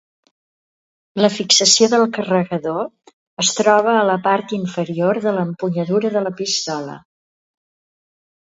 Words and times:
La 1.23 1.29
fixació 1.33 1.89
del 1.91 2.05
carregador 2.15 2.79
es 3.45 3.53
troba 3.59 3.93
a 3.99 4.07
la 4.13 4.17
part 4.25 4.57
inferior 4.59 5.21
de 5.29 5.37
l'empunyadura 5.39 6.15
de 6.19 6.27
la 6.27 6.35
pistola. 6.43 6.99